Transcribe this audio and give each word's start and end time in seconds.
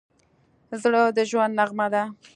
زړه 0.81 1.01
د 1.17 1.19
ژوند 1.29 1.53
نغمه 1.59 1.87
ده. 1.93 2.03